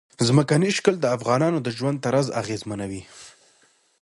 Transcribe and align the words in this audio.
ځمکنی 0.27 0.69
شکل 0.77 0.95
د 0.99 1.05
افغانانو 1.17 1.57
د 1.61 1.67
ژوند 1.77 2.01
طرز 2.05 2.27
اغېزمنوي. 2.41 3.03